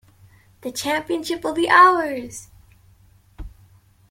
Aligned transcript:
The 0.61 0.71
championship 0.71 1.43
will 1.43 1.53
be 1.53 1.69
ours! 1.69 2.47